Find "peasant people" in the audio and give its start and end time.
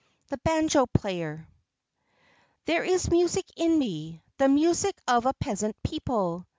5.35-6.47